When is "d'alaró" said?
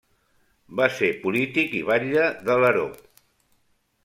2.49-2.89